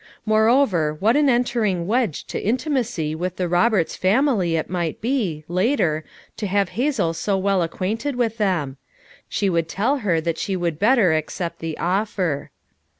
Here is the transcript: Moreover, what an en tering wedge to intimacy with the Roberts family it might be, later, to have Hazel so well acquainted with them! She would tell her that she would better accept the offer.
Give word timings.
Moreover, 0.25 0.95
what 0.99 1.15
an 1.15 1.29
en 1.29 1.43
tering 1.43 1.85
wedge 1.85 2.23
to 2.25 2.43
intimacy 2.43 3.13
with 3.13 3.35
the 3.35 3.47
Roberts 3.47 3.95
family 3.95 4.55
it 4.55 4.67
might 4.67 4.99
be, 4.99 5.43
later, 5.47 6.03
to 6.37 6.47
have 6.47 6.69
Hazel 6.69 7.13
so 7.13 7.37
well 7.37 7.61
acquainted 7.61 8.15
with 8.15 8.37
them! 8.39 8.77
She 9.29 9.47
would 9.47 9.69
tell 9.69 9.97
her 9.99 10.19
that 10.19 10.39
she 10.39 10.55
would 10.55 10.79
better 10.79 11.13
accept 11.13 11.59
the 11.59 11.77
offer. 11.77 12.49